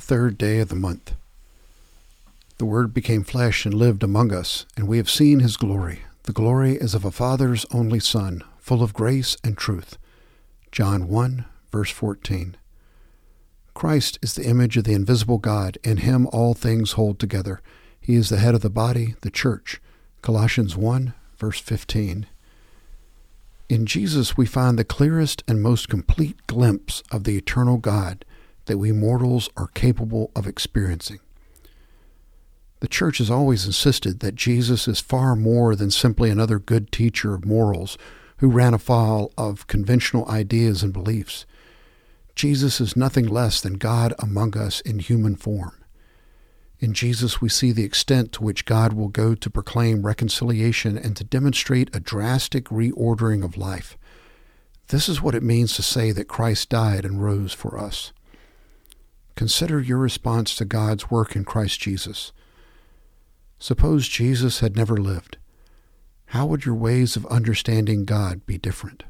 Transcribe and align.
third 0.00 0.38
day 0.38 0.58
of 0.58 0.68
the 0.68 0.74
month. 0.74 1.14
The 2.58 2.64
Word 2.64 2.94
became 2.94 3.24
flesh 3.24 3.64
and 3.64 3.74
lived 3.74 4.02
among 4.02 4.32
us, 4.32 4.66
and 4.76 4.88
we 4.88 4.96
have 4.96 5.10
seen 5.10 5.40
his 5.40 5.56
glory. 5.56 6.00
The 6.22 6.32
glory 6.32 6.76
is 6.76 6.94
of 6.94 7.04
a 7.04 7.10
Father's 7.10 7.66
only 7.70 8.00
Son, 8.00 8.42
full 8.58 8.82
of 8.82 8.94
grace 8.94 9.36
and 9.44 9.56
truth. 9.56 9.98
John 10.72 11.08
1, 11.08 11.44
verse 11.70 11.90
14. 11.90 12.56
Christ 13.74 14.18
is 14.22 14.34
the 14.34 14.48
image 14.48 14.76
of 14.76 14.84
the 14.84 14.94
invisible 14.94 15.38
God. 15.38 15.76
In 15.84 15.98
him 15.98 16.26
all 16.32 16.54
things 16.54 16.92
hold 16.92 17.18
together. 17.18 17.60
He 18.00 18.14
is 18.14 18.30
the 18.30 18.38
head 18.38 18.54
of 18.54 18.62
the 18.62 18.70
body, 18.70 19.16
the 19.20 19.30
church. 19.30 19.80
Colossians 20.22 20.76
1, 20.76 21.12
verse 21.36 21.60
15. 21.60 22.26
In 23.68 23.84
Jesus, 23.84 24.36
we 24.36 24.46
find 24.46 24.78
the 24.78 24.84
clearest 24.84 25.42
and 25.46 25.62
most 25.62 25.88
complete 25.88 26.46
glimpse 26.46 27.02
of 27.10 27.24
the 27.24 27.36
eternal 27.36 27.76
God 27.76 28.24
that 28.66 28.78
we 28.78 28.92
mortals 28.92 29.48
are 29.56 29.68
capable 29.68 30.30
of 30.36 30.46
experiencing. 30.46 31.20
The 32.80 32.88
church 32.88 33.18
has 33.18 33.30
always 33.30 33.64
insisted 33.64 34.20
that 34.20 34.34
Jesus 34.34 34.86
is 34.86 35.00
far 35.00 35.34
more 35.34 35.74
than 35.74 35.90
simply 35.90 36.30
another 36.30 36.58
good 36.58 36.92
teacher 36.92 37.34
of 37.34 37.44
morals 37.44 37.96
who 38.38 38.48
ran 38.50 38.74
afoul 38.74 39.32
of 39.38 39.66
conventional 39.66 40.28
ideas 40.28 40.82
and 40.82 40.92
beliefs. 40.92 41.46
Jesus 42.34 42.80
is 42.80 42.96
nothing 42.96 43.26
less 43.26 43.62
than 43.62 43.74
God 43.74 44.12
among 44.18 44.58
us 44.58 44.82
in 44.82 44.98
human 44.98 45.36
form. 45.36 45.82
In 46.78 46.92
Jesus, 46.92 47.40
we 47.40 47.48
see 47.48 47.72
the 47.72 47.84
extent 47.84 48.32
to 48.32 48.44
which 48.44 48.66
God 48.66 48.92
will 48.92 49.08
go 49.08 49.34
to 49.34 49.48
proclaim 49.48 50.04
reconciliation 50.04 50.98
and 50.98 51.16
to 51.16 51.24
demonstrate 51.24 51.94
a 51.96 52.00
drastic 52.00 52.66
reordering 52.66 53.42
of 53.42 53.56
life. 53.56 53.96
This 54.88 55.08
is 55.08 55.22
what 55.22 55.34
it 55.34 55.42
means 55.42 55.74
to 55.74 55.82
say 55.82 56.12
that 56.12 56.28
Christ 56.28 56.68
died 56.68 57.06
and 57.06 57.24
rose 57.24 57.54
for 57.54 57.78
us. 57.78 58.12
Consider 59.36 59.80
your 59.80 59.98
response 59.98 60.56
to 60.56 60.64
God's 60.64 61.10
work 61.10 61.36
in 61.36 61.44
Christ 61.44 61.78
Jesus. 61.78 62.32
Suppose 63.58 64.08
Jesus 64.08 64.60
had 64.60 64.74
never 64.74 64.96
lived. 64.96 65.36
How 66.26 66.46
would 66.46 66.64
your 66.64 66.74
ways 66.74 67.16
of 67.16 67.26
understanding 67.26 68.04
God 68.04 68.44
be 68.46 68.58
different? 68.58 69.04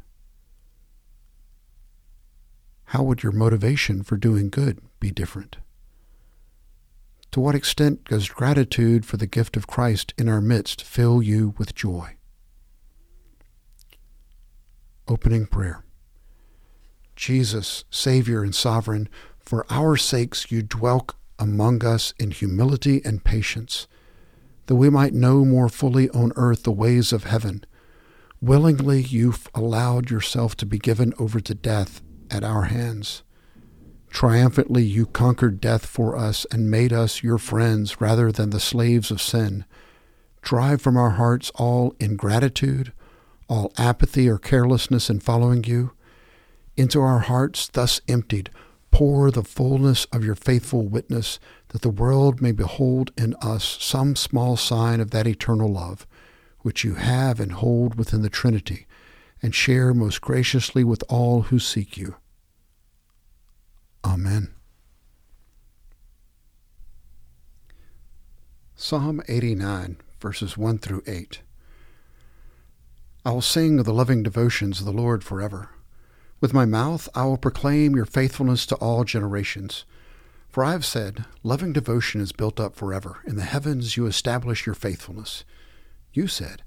How 2.91 3.03
would 3.03 3.23
your 3.23 3.33
motivation 3.33 4.03
for 4.03 4.17
doing 4.17 4.51
good 4.51 4.81
be 5.01 5.11
different? 5.11 5.57
To 7.33 7.41
what 7.41 7.55
extent 7.55 8.05
does 8.05 8.29
gratitude 8.29 9.05
for 9.05 9.17
the 9.17 9.27
gift 9.27 9.57
of 9.57 9.67
Christ 9.67 10.15
in 10.17 10.29
our 10.29 10.41
midst 10.41 10.83
fill 10.83 11.23
you 11.23 11.55
with 11.59 11.75
joy? 11.75 12.17
Opening 15.09 15.47
prayer. 15.47 15.85
Jesus, 17.15 17.85
Savior 17.91 18.43
and 18.43 18.55
Sovereign, 18.55 19.09
for 19.47 19.65
our 19.71 19.97
sakes 19.97 20.51
you 20.51 20.61
dwell 20.61 21.07
among 21.39 21.85
us 21.85 22.13
in 22.19 22.33
humility 22.33 23.01
and 23.05 23.25
patience 23.25 23.87
that 24.67 24.75
we 24.75 24.91
might 24.91 25.15
know 25.15 25.45
more 25.45 25.69
fully 25.69 26.11
on 26.11 26.33
earth 26.35 26.65
the 26.65 26.73
ways 26.73 27.13
of 27.13 27.25
heaven. 27.25 27.65
Willingly 28.41 29.01
you've 29.01 29.49
allowed 29.55 30.11
yourself 30.11 30.57
to 30.57 30.67
be 30.67 30.79
given 30.79 31.15
over 31.19 31.41
to 31.41 31.55
death 31.55 32.03
at 32.31 32.43
our 32.43 32.65
hands. 32.65 33.23
Triumphantly 34.11 34.83
you 34.83 35.07
conquered 35.07 35.61
death 35.61 35.87
for 35.87 36.17
us 36.17 36.47
and 36.51 36.71
made 36.71 36.93
us 36.93 37.23
your 37.23 37.39
friends 37.39 38.01
rather 38.01 38.33
than 38.33 38.51
the 38.51 38.61
slaves 38.61 39.11
of 39.11 39.23
sin. 39.23 39.65
Drive 40.43 40.83
from 40.83 40.97
our 40.97 41.11
hearts 41.11 41.51
all 41.55 41.95
ingratitude, 42.01 42.93
all 43.49 43.73
apathy 43.79 44.29
or 44.29 44.39
carelessness 44.39 45.09
in 45.09 45.21
following 45.21 45.65
you. 45.65 45.93
Into 46.77 47.01
our 47.01 47.21
hearts, 47.21 47.69
thus 47.69 48.01
emptied, 48.09 48.51
pour 48.91 49.31
the 49.31 49.43
fullness 49.45 50.05
of 50.07 50.25
your 50.25 50.35
faithful 50.35 50.87
witness 50.87 51.39
that 51.69 51.83
the 51.83 51.91
world 51.91 52.41
may 52.41 52.53
behold 52.53 53.13
in 53.17 53.35
us 53.43 53.79
some 53.81 54.17
small 54.17 54.57
sign 54.57 55.01
of 55.01 55.11
that 55.11 55.27
eternal 55.27 55.71
love 55.71 56.07
which 56.67 56.83
you 56.83 56.95
have 56.95 57.39
and 57.39 57.53
hold 57.53 57.95
within 57.95 58.23
the 58.23 58.29
Trinity, 58.29 58.89
and 59.41 59.55
share 59.55 59.95
most 59.95 60.21
graciously 60.21 60.83
with 60.83 61.05
all 61.09 61.43
who 61.43 61.61
seek 61.61 61.97
you. 61.97 62.17
Amen. 64.05 64.53
Psalm 68.75 69.23
89, 69.29 69.99
verses 70.21 70.59
1 70.59 70.79
through 70.79 71.05
8. 71.07 71.41
I 73.25 73.31
will 73.31 73.41
sing 73.41 73.79
of 73.79 73.85
the 73.85 73.95
loving 73.95 74.25
devotions 74.25 74.81
of 74.81 74.87
the 74.87 74.93
Lord 74.93 75.23
forever. 75.23 75.71
With 76.41 76.53
my 76.53 76.67
mouth 76.67 77.09
I 77.15 77.25
will 77.25 77.39
proclaim 77.39 77.97
your 77.97 78.05
faithfulness 78.05 78.67
to 78.67 78.77
all 78.77 79.05
generations. 79.05 79.85
For 80.51 80.65
I 80.65 80.73
have 80.73 80.85
said, 80.85 81.25
Loving 81.43 81.73
devotion 81.73 82.21
is 82.21 82.33
built 82.33 82.61
up 82.61 82.75
forever. 82.75 83.19
In 83.27 83.37
the 83.37 83.43
heavens 83.43 83.97
you 83.97 84.07
establish 84.07 84.67
your 84.67 84.75
faithfulness. 84.75 85.45
You 86.13 86.27
said, 86.29 86.63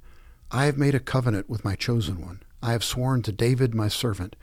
I 0.51 0.65
have 0.65 0.77
made 0.77 0.95
a 0.95 0.99
covenant 0.99 1.49
with 1.49 1.63
my 1.63 1.75
chosen 1.75 2.19
one. 2.19 2.41
I 2.63 2.71
have 2.71 2.83
sworn 2.83 3.21
to 3.23 3.31
David 3.31 3.75
my 3.75 3.87
servant. 3.87 4.35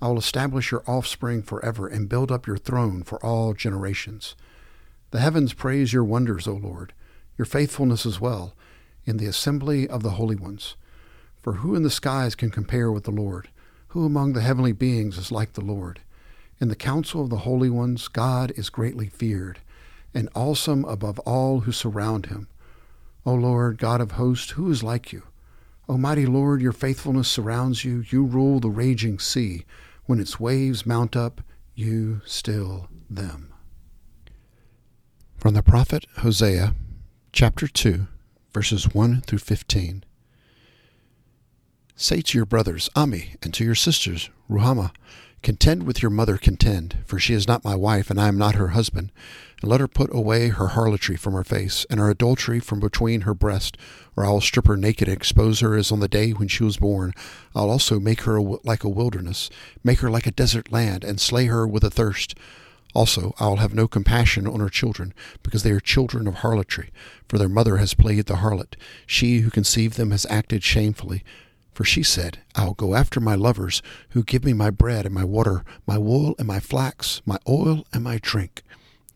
I 0.00 0.08
will 0.08 0.18
establish 0.18 0.72
your 0.72 0.82
offspring 0.86 1.42
forever 1.42 1.86
and 1.86 2.08
build 2.08 2.32
up 2.32 2.48
your 2.48 2.58
throne 2.58 3.04
for 3.04 3.24
all 3.24 3.54
generations. 3.54 4.34
The 5.12 5.20
heavens 5.20 5.52
praise 5.52 5.92
your 5.92 6.04
wonders, 6.04 6.48
O 6.48 6.54
Lord, 6.54 6.92
your 7.38 7.46
faithfulness 7.46 8.04
as 8.04 8.20
well, 8.20 8.54
in 9.04 9.18
the 9.18 9.26
assembly 9.26 9.88
of 9.88 10.02
the 10.02 10.10
holy 10.10 10.34
ones. 10.34 10.74
For 11.38 11.54
who 11.54 11.76
in 11.76 11.84
the 11.84 11.90
skies 11.90 12.34
can 12.34 12.50
compare 12.50 12.90
with 12.90 13.04
the 13.04 13.12
Lord? 13.12 13.48
Who 13.92 14.06
among 14.06 14.32
the 14.32 14.40
heavenly 14.40 14.72
beings 14.72 15.18
is 15.18 15.30
like 15.30 15.52
the 15.52 15.60
Lord? 15.60 16.00
In 16.58 16.68
the 16.68 16.74
council 16.74 17.24
of 17.24 17.28
the 17.28 17.44
holy 17.44 17.68
ones, 17.68 18.08
God 18.08 18.50
is 18.56 18.70
greatly 18.70 19.08
feared, 19.08 19.58
and 20.14 20.30
awesome 20.34 20.86
above 20.86 21.18
all 21.18 21.60
who 21.60 21.72
surround 21.72 22.26
him. 22.26 22.48
O 23.26 23.34
Lord, 23.34 23.76
God 23.76 24.00
of 24.00 24.12
hosts, 24.12 24.52
who 24.52 24.70
is 24.70 24.82
like 24.82 25.12
you? 25.12 25.24
O 25.90 25.98
mighty 25.98 26.24
Lord, 26.24 26.62
your 26.62 26.72
faithfulness 26.72 27.28
surrounds 27.28 27.84
you. 27.84 28.02
You 28.08 28.24
rule 28.24 28.60
the 28.60 28.70
raging 28.70 29.18
sea. 29.18 29.66
When 30.06 30.20
its 30.20 30.40
waves 30.40 30.86
mount 30.86 31.14
up, 31.14 31.42
you 31.74 32.22
still 32.24 32.88
them. 33.10 33.52
From 35.36 35.52
the 35.52 35.62
prophet 35.62 36.06
Hosea, 36.20 36.74
chapter 37.30 37.68
2, 37.68 38.06
verses 38.54 38.94
1 38.94 39.20
through 39.20 39.40
15. 39.40 40.04
Say 42.02 42.20
to 42.20 42.36
your 42.36 42.46
brothers, 42.46 42.90
Ammi, 42.96 43.36
and 43.42 43.54
to 43.54 43.62
your 43.62 43.76
sisters, 43.76 44.28
Ruhamah, 44.50 44.90
Contend 45.44 45.84
with 45.84 46.02
your 46.02 46.10
mother, 46.10 46.36
contend, 46.36 46.96
for 47.06 47.20
she 47.20 47.32
is 47.32 47.46
not 47.46 47.62
my 47.62 47.76
wife, 47.76 48.10
and 48.10 48.20
I 48.20 48.26
am 48.26 48.36
not 48.36 48.56
her 48.56 48.70
husband. 48.70 49.12
And 49.60 49.70
let 49.70 49.78
her 49.78 49.86
put 49.86 50.12
away 50.12 50.48
her 50.48 50.68
harlotry 50.68 51.14
from 51.14 51.34
her 51.34 51.44
face, 51.44 51.86
and 51.88 52.00
her 52.00 52.10
adultery 52.10 52.58
from 52.58 52.80
between 52.80 53.20
her 53.20 53.34
breast, 53.34 53.76
or 54.16 54.26
I 54.26 54.30
will 54.30 54.40
strip 54.40 54.66
her 54.66 54.76
naked 54.76 55.06
and 55.06 55.16
expose 55.16 55.60
her 55.60 55.76
as 55.76 55.92
on 55.92 56.00
the 56.00 56.08
day 56.08 56.32
when 56.32 56.48
she 56.48 56.64
was 56.64 56.76
born. 56.76 57.14
I'll 57.54 57.70
also 57.70 58.00
make 58.00 58.22
her 58.22 58.40
like 58.40 58.82
a 58.82 58.88
wilderness, 58.88 59.48
make 59.84 60.00
her 60.00 60.10
like 60.10 60.26
a 60.26 60.32
desert 60.32 60.72
land, 60.72 61.04
and 61.04 61.20
slay 61.20 61.46
her 61.46 61.68
with 61.68 61.84
a 61.84 61.90
thirst. 61.90 62.34
Also, 62.96 63.32
I 63.38 63.46
will 63.46 63.58
have 63.58 63.74
no 63.74 63.86
compassion 63.86 64.48
on 64.48 64.58
her 64.58 64.68
children, 64.68 65.14
because 65.44 65.62
they 65.62 65.70
are 65.70 65.78
children 65.78 66.26
of 66.26 66.34
harlotry, 66.34 66.90
for 67.28 67.38
their 67.38 67.48
mother 67.48 67.76
has 67.76 67.94
played 67.94 68.26
the 68.26 68.38
harlot. 68.38 68.74
She 69.06 69.38
who 69.38 69.50
conceived 69.50 69.96
them 69.96 70.10
has 70.10 70.26
acted 70.28 70.64
shamefully. 70.64 71.22
For 71.72 71.84
she 71.84 72.02
said, 72.02 72.38
I 72.54 72.64
will 72.64 72.74
go 72.74 72.94
after 72.94 73.18
my 73.18 73.34
lovers, 73.34 73.82
who 74.10 74.22
give 74.22 74.44
me 74.44 74.52
my 74.52 74.70
bread 74.70 75.06
and 75.06 75.14
my 75.14 75.24
water, 75.24 75.64
my 75.86 75.98
wool 75.98 76.34
and 76.38 76.46
my 76.46 76.60
flax, 76.60 77.22
my 77.24 77.38
oil 77.48 77.84
and 77.92 78.04
my 78.04 78.18
drink. 78.20 78.62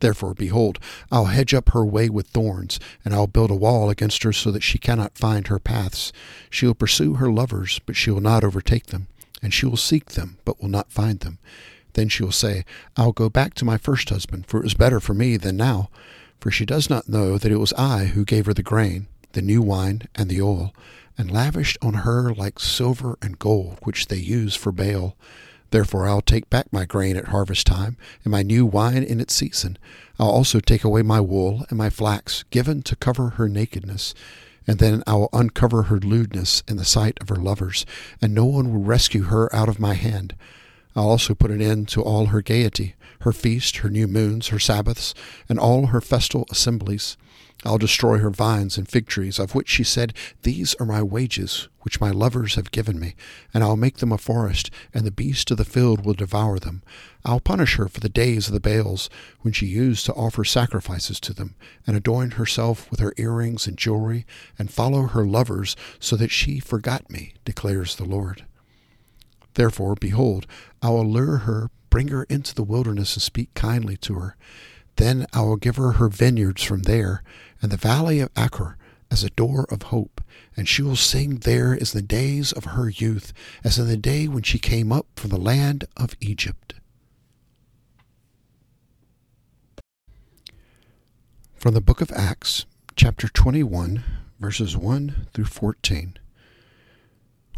Therefore, 0.01 0.35
behold, 0.35 0.79
I'll 1.11 1.27
hedge 1.27 1.55
up 1.55 1.71
her 1.71 1.85
way 1.85 2.09
with 2.09 2.29
thorns, 2.29 2.79
and 3.05 3.15
I'll 3.15 3.27
build 3.27 3.51
a 3.51 3.55
wall 3.55 3.89
against 3.89 4.23
her 4.25 4.33
so 4.33 4.51
that 4.51 4.63
she 4.63 4.79
cannot 4.79 5.17
find 5.17 5.47
her 5.47 5.59
paths. 5.59 6.13
She 6.51 6.67
will 6.67 6.75
pursue 6.75 7.15
her 7.15 7.31
lovers, 7.31 7.81
but 7.87 7.97
she 7.97 8.11
will 8.11 8.21
not 8.21 8.45
overtake 8.45 8.87
them, 8.87 9.09
and 9.43 9.55
she 9.55 9.67
will 9.67 9.77
seek 9.77 10.11
them, 10.13 10.39
but 10.45 10.61
will 10.61 10.69
not 10.69 10.93
find 10.93 11.21
them. 11.21 11.39
Then 11.95 12.11
she 12.11 12.23
will 12.23 12.33
say, 12.33 12.65
I'll 12.97 13.13
go 13.13 13.31
back 13.31 13.55
to 13.55 13.65
my 13.65 13.79
first 13.79 14.11
husband, 14.11 14.47
for 14.47 14.59
it 14.59 14.65
was 14.65 14.75
better 14.75 15.01
for 15.01 15.15
me 15.15 15.39
than 15.39 15.57
now. 15.57 15.89
For 16.41 16.51
she 16.51 16.67
does 16.67 16.91
not 16.91 17.09
know 17.09 17.39
that 17.39 17.51
it 17.51 17.57
was 17.57 17.73
I 17.73 18.07
who 18.07 18.27
gave 18.27 18.45
her 18.45 18.53
the 18.53 18.63
grain, 18.63 19.09
the 19.37 19.43
new 19.43 19.63
wine, 19.63 20.03
and 20.17 20.29
the 20.29 20.43
oil 20.43 20.73
and 21.19 21.31
lavished 21.31 21.79
on 21.83 21.95
her 21.95 22.33
like 22.35 22.59
silver 22.59 23.19
and 23.23 23.39
gold, 23.39 23.79
which 23.83 24.09
they 24.09 24.17
use 24.17 24.55
for 24.55 24.73
Baal. 24.73 25.17
Therefore 25.71 26.07
I'll 26.07 26.21
take 26.21 26.49
back 26.49 26.73
my 26.73 26.85
grain 26.85 27.17
at 27.17 27.29
harvest 27.29 27.67
time, 27.67 27.97
and 28.25 28.31
my 28.31 28.43
new 28.43 28.65
wine 28.65 29.03
in 29.03 29.21
its 29.21 29.35
season. 29.35 29.79
I'll 30.19 30.31
also 30.31 30.61
take 30.61 30.85
away 30.85 31.03
my 31.03 31.21
wool 31.21 31.67
and 31.69 31.79
my 31.79 31.91
flax, 31.91 32.45
given 32.51 32.83
to 32.83 32.97
cover 32.97 33.31
her 33.31 33.49
nakedness. 33.49 34.15
And 34.67 34.79
then 34.79 35.03
I 35.07 35.15
will 35.15 35.29
uncover 35.33 35.85
her 35.85 35.99
lewdness 35.99 36.63
in 36.67 36.77
the 36.77 36.85
sight 36.85 37.19
of 37.21 37.29
her 37.29 37.37
lovers, 37.37 37.87
and 38.21 38.35
no 38.35 38.45
one 38.45 38.73
will 38.73 38.83
rescue 38.83 39.25
her 39.25 39.55
out 39.55 39.69
of 39.69 39.81
my 39.81 39.95
hand. 39.95 40.35
I'll 40.95 41.11
also 41.11 41.35
put 41.35 41.51
an 41.51 41.61
end 41.61 41.89
to 41.89 42.03
all 42.03 42.27
her 42.27 42.41
gaiety, 42.41 42.95
her 43.21 43.33
feast, 43.33 43.79
her 43.79 43.91
new 43.91 44.07
moons, 44.07 44.49
her 44.49 44.59
Sabbaths, 44.59 45.15
and 45.49 45.59
all 45.59 45.87
her 45.87 46.01
festal 46.01 46.47
assemblies. 46.51 47.17
I'll 47.65 47.79
destroy 47.79 48.19
her 48.19 48.31
vines 48.31 48.77
and 48.77 48.87
fig 48.87 49.07
trees, 49.07 49.39
of 49.39 49.55
which 49.55 49.69
she 49.69 49.83
said, 49.83 50.13
These 50.43 50.75
are 50.75 50.87
my 50.87 51.03
wages, 51.03 51.69
which 51.81 52.01
my 52.01 52.11
lovers 52.11 52.55
have 52.55 52.71
given 52.71 53.01
me, 53.01 53.15
and 53.55 53.65
I'll 53.65 53.77
make 53.77 53.97
them 53.97 54.13
a 54.13 54.19
forest, 54.19 54.71
and 54.93 55.05
the 55.05 55.11
beasts 55.11 55.51
of 55.51 55.57
the 55.57 55.65
field 55.65 56.05
will 56.05 56.15
devour 56.15 56.59
them. 56.59 56.83
I'll 57.25 57.41
punish 57.41 57.77
her 57.77 57.89
for 57.89 58.01
the 58.01 58.11
days 58.11 58.47
of 58.47 58.53
the 58.53 58.61
Baals, 58.61 59.09
when 59.41 59.53
she 59.53 59.67
used 59.67 60.05
to 60.07 60.13
offer 60.15 60.45
sacrifices 60.45 61.19
to 61.21 61.33
them, 61.33 61.55
and 61.87 61.97
adorn 61.97 62.33
herself 62.33 62.91
with 62.91 63.01
her 63.01 63.15
earrings 63.17 63.67
and 63.67 63.79
jewelry, 63.79 64.27
and 64.59 64.71
follow 64.71 65.07
her 65.07 65.25
lovers, 65.27 65.77
so 65.99 66.15
that 66.17 66.31
she 66.31 66.61
forgot 66.61 67.11
me, 67.11 67.35
declares 67.45 67.97
the 67.97 68.05
Lord. 68.05 68.45
Therefore, 69.55 69.95
behold, 69.99 70.47
I 70.83 70.91
will 70.91 71.11
lure 71.11 71.39
her, 71.39 71.71
bring 71.89 72.09
her 72.09 72.25
into 72.25 72.55
the 72.55 72.63
wilderness, 72.63 73.15
and 73.15 73.23
speak 73.23 73.55
kindly 73.55 73.97
to 73.99 74.15
her. 74.15 74.37
Then 74.97 75.27
I 75.33 75.43
will 75.43 75.57
give 75.57 75.77
her 75.77 75.93
her 75.93 76.09
vineyards 76.09 76.63
from 76.63 76.83
there, 76.83 77.23
and 77.63 77.71
the 77.71 77.77
valley 77.77 78.21
of 78.21 78.31
Achor 78.37 78.77
as 79.11 79.23
a 79.23 79.31
door 79.31 79.67
of 79.71 79.83
hope, 79.83 80.21
and 80.57 80.69
she 80.69 80.83
will 80.83 80.97
sing 80.97 81.39
there 81.39 81.77
as 81.81 81.93
the 81.93 82.03
days 82.03 82.53
of 82.53 82.65
her 82.65 82.89
youth, 82.89 83.33
as 83.63 83.79
in 83.79 83.87
the 83.87 83.97
day 83.97 84.27
when 84.27 84.43
she 84.43 84.59
came 84.59 84.91
up 84.91 85.07
from 85.17 85.31
the 85.31 85.39
land 85.39 85.85
of 85.97 86.17
Egypt. 86.21 86.75
From 91.55 91.75
the 91.75 91.81
book 91.81 92.01
of 92.01 92.13
Acts, 92.13 92.67
chapter 92.95 93.29
21, 93.29 94.03
verses 94.39 94.77
1 94.77 95.29
through 95.33 95.45
14. 95.45 96.19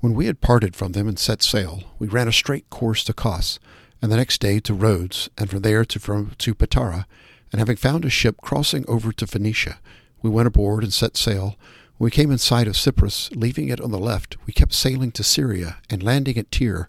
When 0.00 0.14
we 0.14 0.26
had 0.26 0.40
parted 0.40 0.76
from 0.76 0.92
them 0.92 1.08
and 1.08 1.18
set 1.18 1.42
sail, 1.42 1.82
we 1.98 2.06
ran 2.08 2.28
a 2.28 2.32
straight 2.32 2.70
course 2.70 3.02
to 3.04 3.12
Kos, 3.12 3.58
and 4.00 4.12
the 4.12 4.16
next 4.16 4.40
day 4.40 4.60
to 4.60 4.74
Rhodes, 4.74 5.28
and 5.36 5.50
from 5.50 5.62
there 5.62 5.84
to, 5.84 5.98
from, 5.98 6.32
to 6.38 6.54
Patara 6.54 7.04
and 7.50 7.58
having 7.58 7.76
found 7.76 8.04
a 8.04 8.10
ship 8.10 8.36
crossing 8.42 8.84
over 8.88 9.12
to 9.12 9.26
Phoenicia, 9.26 9.78
we 10.22 10.30
went 10.30 10.46
aboard 10.46 10.82
and 10.82 10.92
set 10.92 11.16
sail. 11.16 11.56
When 11.96 12.06
we 12.06 12.10
came 12.10 12.30
in 12.30 12.38
sight 12.38 12.68
of 12.68 12.76
Cyprus, 12.76 13.30
leaving 13.32 13.68
it 13.68 13.80
on 13.80 13.90
the 13.90 13.98
left, 13.98 14.36
we 14.46 14.52
kept 14.52 14.74
sailing 14.74 15.10
to 15.12 15.24
Syria 15.24 15.78
and 15.90 16.02
landing 16.02 16.36
at 16.38 16.50
Tyre, 16.50 16.88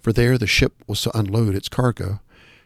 for 0.00 0.12
there 0.12 0.36
the 0.36 0.46
ship 0.46 0.74
was 0.86 1.00
to 1.02 1.16
unload 1.16 1.54
its 1.54 1.68
cargo. 1.68 2.20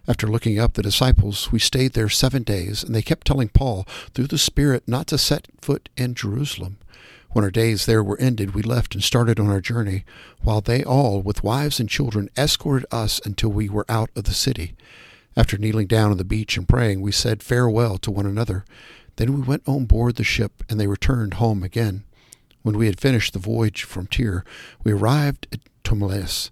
After 0.06 0.26
looking 0.26 0.58
up 0.58 0.74
the 0.74 0.82
disciples, 0.82 1.50
we 1.50 1.58
stayed 1.58 1.94
there 1.94 2.08
seven 2.08 2.42
days, 2.42 2.82
and 2.82 2.94
they 2.94 3.02
kept 3.02 3.26
telling 3.26 3.48
Paul 3.48 3.86
through 4.12 4.26
the 4.26 4.38
Spirit 4.38 4.84
not 4.86 5.06
to 5.08 5.18
set 5.18 5.48
foot 5.60 5.88
in 5.96 6.14
Jerusalem. 6.14 6.78
When 7.34 7.44
our 7.44 7.50
days 7.50 7.86
there 7.86 8.04
were 8.04 8.16
ended, 8.20 8.54
we 8.54 8.62
left 8.62 8.94
and 8.94 9.02
started 9.02 9.40
on 9.40 9.50
our 9.50 9.60
journey, 9.60 10.04
while 10.42 10.60
they 10.60 10.84
all, 10.84 11.20
with 11.20 11.42
wives 11.42 11.80
and 11.80 11.88
children, 11.88 12.30
escorted 12.36 12.86
us 12.92 13.20
until 13.24 13.48
we 13.48 13.68
were 13.68 13.84
out 13.88 14.10
of 14.14 14.22
the 14.22 14.32
city. 14.32 14.76
After 15.36 15.58
kneeling 15.58 15.88
down 15.88 16.12
on 16.12 16.16
the 16.16 16.24
beach 16.24 16.56
and 16.56 16.68
praying, 16.68 17.00
we 17.00 17.10
said 17.10 17.42
farewell 17.42 17.98
to 17.98 18.12
one 18.12 18.24
another. 18.24 18.64
Then 19.16 19.34
we 19.34 19.40
went 19.40 19.64
on 19.66 19.86
board 19.86 20.14
the 20.14 20.22
ship, 20.22 20.62
and 20.68 20.78
they 20.78 20.86
returned 20.86 21.34
home 21.34 21.64
again. 21.64 22.04
When 22.62 22.78
we 22.78 22.86
had 22.86 23.00
finished 23.00 23.32
the 23.32 23.40
voyage 23.40 23.82
from 23.82 24.06
Tyre, 24.06 24.44
we 24.84 24.92
arrived 24.92 25.48
at 25.52 25.58
Ptolemais, 25.82 26.50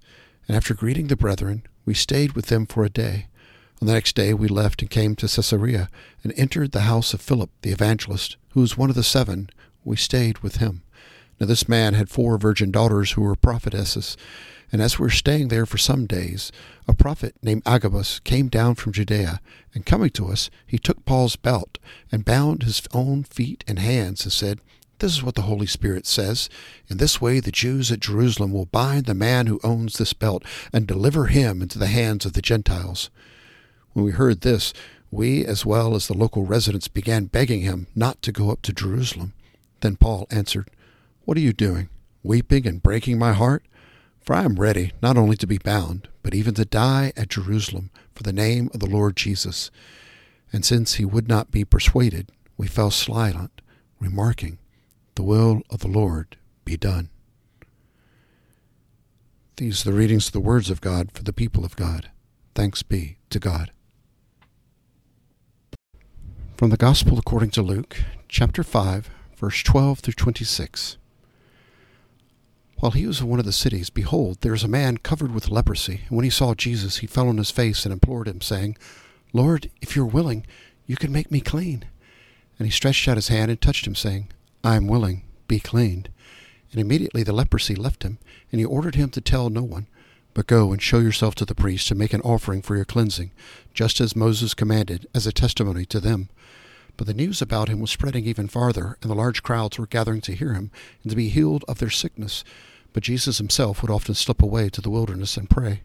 and 0.49 0.57
after 0.57 0.75
greeting 0.75 1.07
the 1.07 1.15
brethren, 1.15 1.63
we 1.85 1.95
stayed 1.95 2.33
with 2.33 2.47
them 2.47 2.67
for 2.67 2.83
a 2.85 2.91
day. 2.91 3.29
On 3.81 3.87
the 3.87 3.95
next 3.95 4.17
day 4.17 4.35
we 4.35 4.49
left 4.49 4.83
and 4.83 4.91
came 4.91 5.15
to 5.15 5.29
Caesarea, 5.29 5.89
and 6.25 6.33
entered 6.37 6.73
the 6.73 6.81
house 6.81 7.15
of 7.15 7.21
Philip 7.21 7.51
the 7.63 7.71
evangelist, 7.71 8.37
who 8.51 8.63
was 8.63 8.77
one 8.77 8.91
of 8.91 8.97
the 8.97 9.05
seven. 9.05 9.49
We 9.85 9.97
stayed 9.97 10.39
with 10.39 10.57
him. 10.57 10.83
Now 11.41 11.47
this 11.47 11.69
man 11.69 11.95
had 11.95 12.09
four 12.09 12.39
virgin 12.39 12.71
daughters 12.71 13.13
who 13.13 13.23
were 13.23 13.35
prophetesses. 13.35 14.17
And 14.71 14.81
as 14.81 14.99
we 14.99 15.03
were 15.03 15.11
staying 15.11 15.49
there 15.49 15.67
for 15.67 15.77
some 15.77 16.07
days, 16.07 16.51
a 16.89 16.95
prophet 16.95 17.37
named 17.43 17.63
Agabus 17.67 18.21
came 18.21 18.49
down 18.49 18.75
from 18.75 18.93
Judea, 18.93 19.41
and 19.75 19.85
coming 19.85 20.09
to 20.11 20.29
us, 20.29 20.49
he 20.67 20.79
took 20.79 21.05
Paul's 21.05 21.37
belt 21.37 21.79
and 22.11 22.25
bound 22.25 22.63
his 22.63 22.81
own 22.95 23.25
feet 23.25 23.65
and 23.69 23.79
hands 23.79 24.25
and 24.25 24.33
said, 24.33 24.61
This 24.99 25.13
is 25.13 25.23
what 25.23 25.35
the 25.35 25.43
Holy 25.43 25.67
Spirit 25.67 26.07
says. 26.07 26.49
In 26.89 26.97
this 26.97 27.21
way, 27.21 27.39
the 27.39 27.53
Jews 27.53 27.93
at 27.93 28.01
Jerusalem 28.01 28.53
will 28.53 28.65
bind 28.65 29.05
the 29.05 29.15
man 29.15 29.47
who 29.47 29.61
owns 29.63 29.99
this 29.99 30.15
belt 30.15 30.43
and 30.73 30.87
deliver 30.87 31.27
him 31.27 31.61
into 31.61 31.79
the 31.79 31.89
hands 31.89 32.25
of 32.25 32.33
the 32.33 32.41
Gentiles. 32.43 33.11
When 33.93 34.07
we 34.07 34.13
heard 34.13 34.41
this, 34.41 34.73
we, 35.11 35.45
as 35.45 35.67
well 35.67 35.95
as 35.95 36.07
the 36.07 36.17
local 36.17 36.47
residents, 36.47 36.89
began 36.89 37.27
begging 37.27 37.61
him 37.61 37.89
not 37.95 38.23
to 38.23 38.33
go 38.33 38.51
up 38.51 38.63
to 38.63 38.73
Jerusalem. 38.73 39.35
Then 39.83 39.97
Paul 39.97 40.27
answered, 40.31 40.71
What 41.25 41.37
are 41.37 41.41
you 41.41 41.53
doing? 41.53 41.89
Weeping 42.23 42.67
and 42.67 42.83
breaking 42.83 43.19
my 43.19 43.33
heart? 43.33 43.67
For 44.21 44.35
I 44.35 44.45
am 44.45 44.55
ready 44.55 44.93
not 45.03 45.17
only 45.17 45.37
to 45.37 45.47
be 45.47 45.59
bound, 45.59 46.09
but 46.23 46.35
even 46.35 46.55
to 46.55 46.65
die 46.65 47.13
at 47.17 47.29
Jerusalem 47.29 47.91
for 48.15 48.23
the 48.23 48.33
name 48.33 48.71
of 48.73 48.79
the 48.79 48.89
Lord 48.89 49.17
Jesus. 49.17 49.73
And 50.53 50.65
since 50.65 50.95
he 50.95 51.05
would 51.05 51.29
not 51.29 51.51
be 51.51 51.65
persuaded, 51.65 52.31
we 52.57 52.69
fell 52.69 52.93
silent, 52.93 53.61
remarking, 53.99 54.59
The 55.17 55.25
will 55.25 55.63
of 55.69 55.81
the 55.81 55.89
Lord 55.89 56.37
be 56.65 56.77
done. 56.77 57.11
These 59.57 59.85
are 59.85 59.91
the 59.91 59.97
readings 59.99 60.29
of 60.29 60.33
the 60.33 60.41
words 60.41 60.71
of 60.71 60.81
God 60.81 61.11
for 61.13 61.25
the 61.25 61.33
people 61.33 61.65
of 61.65 61.75
God. 61.75 62.11
Thanks 62.55 62.85
be 62.85 63.19
to 63.31 63.41
God. 63.41 63.73
From 66.57 66.71
the 66.71 66.77
Gospel 66.77 67.19
according 67.19 67.51
to 67.51 67.63
Luke, 67.63 68.05
chapter 68.29 68.63
5, 68.63 69.11
verse 69.43 69.65
12 69.65 69.99
through 69.99 70.13
26. 70.13 70.99
While 72.77 72.93
he 72.93 73.09
was 73.09 73.21
in 73.21 73.27
one 73.27 73.41
of 73.41 73.45
the 73.45 73.51
cities, 73.51 73.91
behold, 73.91 74.41
there 74.41 74.53
was 74.53 74.63
a 74.63 74.69
man 74.69 74.99
covered 74.99 75.35
with 75.35 75.51
leprosy. 75.51 76.03
And 76.09 76.17
when 76.17 76.23
he 76.23 76.31
saw 76.31 76.55
Jesus, 76.55 76.99
he 76.99 77.09
fell 77.09 77.29
on 77.29 77.39
his 77.39 77.51
face 77.51 77.85
and 77.85 77.93
implored 77.93 78.29
him, 78.29 78.41
saying, 78.41 78.79
Lord, 79.33 79.69
if 79.81 79.97
you're 79.97 80.07
willing, 80.07 80.47
you 80.87 80.95
can 80.95 81.11
make 81.11 81.33
me 81.33 81.41
clean. 81.41 81.85
And 82.57 82.69
he 82.69 82.71
stretched 82.71 83.09
out 83.09 83.17
his 83.17 83.29
hand 83.29 83.51
and 83.51 83.61
touched 83.61 83.85
him, 83.85 83.97
saying, 83.97 84.29
I 84.63 84.77
am 84.77 84.87
willing, 84.87 85.25
be 85.49 85.59
cleaned. 85.59 86.09
And 86.71 86.81
immediately 86.81 87.25
the 87.25 87.33
leprosy 87.33 87.75
left 87.75 88.05
him, 88.05 88.19
and 88.53 88.61
he 88.61 88.65
ordered 88.65 88.95
him 88.95 89.11
to 89.11 89.21
tell 89.21 89.51
no 89.51 89.65
one, 89.65 89.89
but 90.35 90.47
go 90.47 90.71
and 90.71 90.81
show 90.81 91.01
yourself 91.01 91.35
to 91.35 91.45
the 91.45 91.57
priest 91.57 91.91
and 91.91 91.99
make 91.99 92.13
an 92.13 92.21
offering 92.21 92.63
for 92.63 92.77
your 92.77 92.85
cleansing, 92.85 93.33
just 93.75 94.01
as 94.01 94.15
Moses 94.15 94.55
commanded, 94.55 95.09
as 95.13 95.27
a 95.27 95.33
testimony 95.33 95.85
to 95.87 95.99
them. 95.99 96.29
But 96.97 97.07
the 97.07 97.15
news 97.15 97.41
about 97.43 97.69
him 97.69 97.81
was 97.81 97.91
spreading 97.91 98.27
even 98.27 98.49
farther, 98.49 98.97
and 99.01 99.11
the 99.11 99.15
large 99.15 99.43
crowds 99.43 99.79
were 99.79 99.87
gathering 99.87 100.21
to 100.23 100.35
hear 100.35 100.53
him 100.53 100.71
and 101.03 101.11
to 101.11 101.17
be 101.17 101.29
healed 101.29 101.65
of 101.67 101.79
their 101.79 101.91
sickness. 101.91 102.45
But 102.93 103.03
Jesus 103.03 103.39
himself 103.39 103.83
would 103.83 103.91
often 103.91 104.15
slip 104.15 104.43
away 104.43 104.69
to 104.69 104.81
the 104.81 104.91
wilderness 104.91 105.37
and 105.37 105.49
pray. 105.49 105.83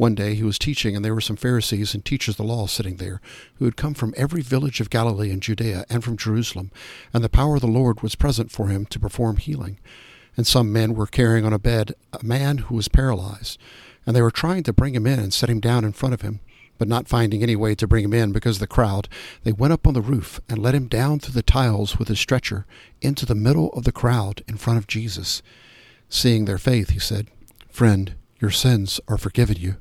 One 0.00 0.14
day 0.14 0.34
he 0.34 0.42
was 0.42 0.58
teaching, 0.58 0.96
and 0.96 1.04
there 1.04 1.14
were 1.14 1.20
some 1.20 1.36
Pharisees 1.36 1.92
and 1.92 2.02
teachers 2.02 2.32
of 2.32 2.36
the 2.38 2.52
law 2.52 2.66
sitting 2.66 2.96
there, 2.96 3.20
who 3.56 3.66
had 3.66 3.76
come 3.76 3.92
from 3.92 4.14
every 4.16 4.40
village 4.40 4.80
of 4.80 4.88
Galilee 4.88 5.30
and 5.30 5.42
Judea 5.42 5.84
and 5.90 6.02
from 6.02 6.16
Jerusalem, 6.16 6.70
and 7.12 7.22
the 7.22 7.28
power 7.28 7.56
of 7.56 7.60
the 7.60 7.66
Lord 7.66 8.00
was 8.00 8.14
present 8.14 8.50
for 8.50 8.68
him 8.68 8.86
to 8.86 8.98
perform 8.98 9.36
healing. 9.36 9.78
And 10.38 10.46
some 10.46 10.72
men 10.72 10.94
were 10.94 11.06
carrying 11.06 11.44
on 11.44 11.52
a 11.52 11.58
bed 11.58 11.92
a 12.14 12.24
man 12.24 12.58
who 12.58 12.76
was 12.76 12.88
paralyzed, 12.88 13.58
and 14.06 14.16
they 14.16 14.22
were 14.22 14.30
trying 14.30 14.62
to 14.62 14.72
bring 14.72 14.94
him 14.94 15.06
in 15.06 15.18
and 15.18 15.34
set 15.34 15.50
him 15.50 15.60
down 15.60 15.84
in 15.84 15.92
front 15.92 16.14
of 16.14 16.22
him. 16.22 16.40
But 16.80 16.88
not 16.88 17.08
finding 17.08 17.42
any 17.42 17.56
way 17.56 17.74
to 17.74 17.86
bring 17.86 18.06
him 18.06 18.14
in 18.14 18.32
because 18.32 18.56
of 18.56 18.60
the 18.60 18.66
crowd, 18.66 19.06
they 19.44 19.52
went 19.52 19.74
up 19.74 19.86
on 19.86 19.92
the 19.92 20.00
roof 20.00 20.40
and 20.48 20.58
let 20.58 20.74
him 20.74 20.88
down 20.88 21.18
through 21.18 21.34
the 21.34 21.42
tiles 21.42 21.98
with 21.98 22.08
his 22.08 22.18
stretcher 22.18 22.64
into 23.02 23.26
the 23.26 23.34
middle 23.34 23.68
of 23.74 23.84
the 23.84 23.92
crowd 23.92 24.42
in 24.48 24.56
front 24.56 24.78
of 24.78 24.86
Jesus. 24.86 25.42
Seeing 26.08 26.46
their 26.46 26.56
faith, 26.56 26.88
he 26.88 26.98
said, 26.98 27.28
Friend, 27.68 28.14
your 28.40 28.50
sins 28.50 28.98
are 29.08 29.18
forgiven 29.18 29.58
you. 29.58 29.76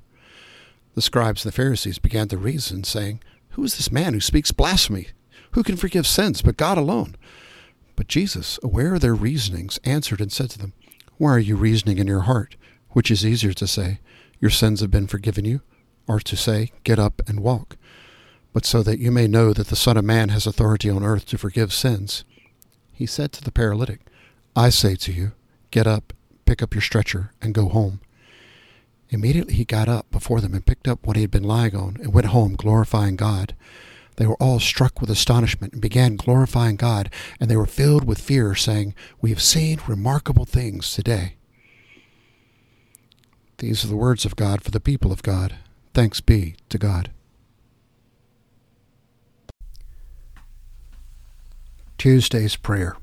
The 0.95 1.01
scribes 1.01 1.45
and 1.45 1.53
the 1.53 1.55
Pharisees 1.55 2.00
began 2.00 2.27
to 2.27 2.38
reason, 2.38 2.83
saying, 2.83 3.21
Who 3.51 3.63
is 3.63 3.77
this 3.77 3.93
man 3.93 4.13
who 4.13 4.19
speaks 4.19 4.51
blasphemy? 4.51 5.07
Who 5.51 5.63
can 5.63 5.77
forgive 5.77 6.05
sins 6.05 6.41
but 6.41 6.57
God 6.57 6.77
alone? 6.77 7.15
But 7.95 8.09
Jesus, 8.09 8.59
aware 8.62 8.95
of 8.95 9.00
their 9.00 9.15
reasonings, 9.15 9.79
answered 9.85 10.19
and 10.19 10.33
said 10.33 10.50
to 10.50 10.59
them, 10.59 10.73
Why 11.17 11.29
are 11.31 11.39
you 11.39 11.55
reasoning 11.55 11.97
in 11.97 12.07
your 12.07 12.23
heart? 12.23 12.57
Which 12.89 13.09
is 13.09 13.25
easier 13.25 13.53
to 13.53 13.67
say, 13.67 14.01
Your 14.41 14.51
sins 14.51 14.81
have 14.81 14.91
been 14.91 15.07
forgiven 15.07 15.45
you, 15.45 15.62
or 16.09 16.19
to 16.19 16.35
say, 16.35 16.73
Get 16.83 16.99
up 16.99 17.21
and 17.25 17.39
walk? 17.39 17.77
But 18.51 18.65
so 18.65 18.83
that 18.83 18.99
you 18.99 19.11
may 19.11 19.27
know 19.27 19.53
that 19.53 19.67
the 19.67 19.77
Son 19.77 19.95
of 19.95 20.03
Man 20.03 20.27
has 20.29 20.45
authority 20.45 20.89
on 20.89 21.03
earth 21.03 21.25
to 21.27 21.37
forgive 21.37 21.71
sins. 21.71 22.25
He 22.91 23.05
said 23.05 23.31
to 23.33 23.43
the 23.43 23.51
paralytic, 23.51 24.01
I 24.55 24.69
say 24.69 24.95
to 24.95 25.13
you, 25.13 25.31
Get 25.71 25.87
up 25.87 26.11
pick 26.49 26.63
up 26.63 26.73
your 26.73 26.81
stretcher 26.81 27.31
and 27.43 27.53
go 27.53 27.69
home. 27.69 28.01
Immediately 29.09 29.53
he 29.53 29.65
got 29.65 29.87
up 29.87 30.09
before 30.09 30.41
them 30.41 30.55
and 30.55 30.65
picked 30.65 30.87
up 30.87 31.05
what 31.05 31.15
he 31.15 31.21
had 31.21 31.29
been 31.29 31.43
lying 31.43 31.75
on 31.75 31.97
and 32.01 32.11
went 32.11 32.27
home 32.27 32.55
glorifying 32.55 33.15
God. 33.15 33.55
They 34.15 34.25
were 34.25 34.41
all 34.41 34.59
struck 34.59 34.99
with 34.99 35.11
astonishment 35.11 35.73
and 35.73 35.81
began 35.81 36.15
glorifying 36.15 36.75
God, 36.75 37.11
and 37.39 37.51
they 37.51 37.55
were 37.55 37.67
filled 37.67 38.03
with 38.03 38.19
fear, 38.19 38.55
saying, 38.55 38.95
We 39.21 39.29
have 39.29 39.43
seen 39.43 39.79
remarkable 39.87 40.45
things 40.45 40.91
today. 40.91 41.35
These 43.59 43.85
are 43.85 43.89
the 43.89 43.95
words 43.95 44.25
of 44.25 44.35
God 44.35 44.63
for 44.63 44.71
the 44.71 44.79
people 44.79 45.11
of 45.11 45.21
God. 45.21 45.55
Thanks 45.93 46.22
be 46.22 46.55
to 46.69 46.77
God. 46.77 47.12
Tuesday's 51.98 52.55
Prayer 52.55 52.96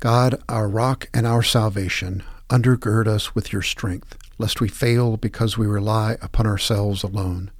God, 0.00 0.42
our 0.48 0.68
rock 0.68 1.08
and 1.14 1.26
our 1.26 1.42
salvation, 1.42 2.22
Undergird 2.50 3.08
us 3.08 3.34
with 3.34 3.52
your 3.52 3.62
strength, 3.62 4.18
lest 4.38 4.60
we 4.60 4.68
fail 4.68 5.16
because 5.16 5.56
we 5.56 5.66
rely 5.66 6.18
upon 6.20 6.46
ourselves 6.46 7.02
alone. 7.02 7.50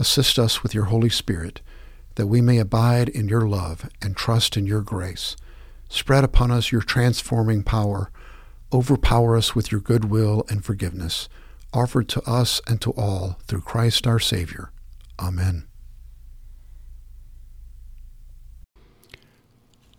Assist 0.00 0.38
us 0.38 0.62
with 0.62 0.74
your 0.74 0.86
Holy 0.86 1.08
Spirit, 1.08 1.60
that 2.16 2.26
we 2.26 2.40
may 2.40 2.58
abide 2.58 3.08
in 3.08 3.28
your 3.28 3.46
love 3.46 3.88
and 4.02 4.16
trust 4.16 4.56
in 4.56 4.66
your 4.66 4.82
grace. 4.82 5.36
Spread 5.88 6.24
upon 6.24 6.50
us 6.50 6.72
your 6.72 6.82
transforming 6.82 7.62
power. 7.62 8.10
Overpower 8.72 9.36
us 9.36 9.54
with 9.54 9.70
your 9.70 9.80
goodwill 9.80 10.44
and 10.48 10.64
forgiveness, 10.64 11.28
offered 11.74 12.08
to 12.08 12.22
us 12.22 12.60
and 12.66 12.80
to 12.80 12.90
all 12.92 13.38
through 13.46 13.60
Christ 13.60 14.06
our 14.06 14.18
Savior. 14.18 14.70
Amen. 15.18 15.66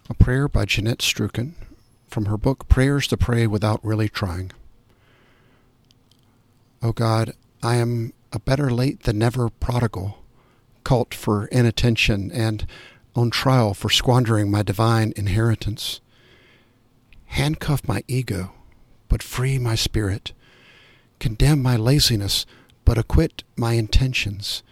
A 0.10 0.14
prayer 0.14 0.48
by 0.48 0.66
Jeanette 0.66 1.00
Struchen 1.00 1.54
from 2.08 2.26
her 2.26 2.38
book 2.38 2.68
Prayers 2.70 3.08
to 3.08 3.18
Pray 3.18 3.48
Without 3.48 3.84
Really 3.84 4.08
Trying. 4.08 4.52
O 6.82 6.90
oh 6.90 6.92
God, 6.92 7.34
I 7.64 7.76
am 7.76 8.14
a 8.32 8.40
better 8.40 8.70
late 8.70 9.04
than 9.04 9.18
never 9.18 9.50
prodigal, 9.50 10.20
cult 10.84 11.14
for 11.14 11.48
inattention 11.48 12.32
and 12.32 12.68
on 13.16 13.32
trial 13.32 13.74
for 13.74 13.90
squandering 13.90 14.52
my 14.52 14.62
divine 14.62 15.14
inheritance. 15.16 16.02
Handcuff 17.26 17.88
my 17.88 18.04
ego, 18.08 18.52
but 19.10 19.24
free 19.24 19.58
my 19.58 19.74
spirit. 19.76 20.34
Condemn 21.20 21.62
my 21.62 21.76
laziness, 21.76 22.46
but 22.84 22.98
acquit 22.98 23.44
my 23.56 23.74
intentions. 23.74 24.64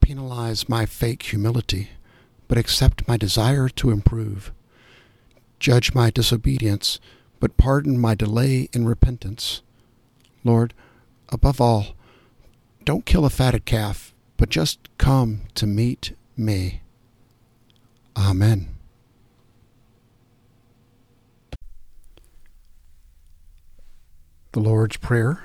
Penalize 0.00 0.68
my 0.68 0.86
fake 0.86 1.22
humility, 1.22 1.90
but 2.48 2.58
accept 2.58 3.06
my 3.06 3.16
desire 3.16 3.68
to 3.68 3.90
improve. 3.90 4.52
Judge 5.58 5.94
my 5.94 6.10
disobedience, 6.10 6.98
but 7.38 7.56
pardon 7.56 7.98
my 7.98 8.14
delay 8.14 8.68
in 8.72 8.86
repentance. 8.86 9.62
Lord, 10.42 10.74
above 11.28 11.60
all, 11.60 11.94
don't 12.84 13.06
kill 13.06 13.24
a 13.24 13.30
fatted 13.30 13.66
calf, 13.66 14.14
but 14.36 14.48
just 14.48 14.78
come 14.98 15.42
to 15.54 15.66
meet 15.66 16.14
me. 16.36 16.80
Amen. 18.16 18.68
The 24.52 24.60
Lord's 24.60 24.96
Prayer, 24.96 25.44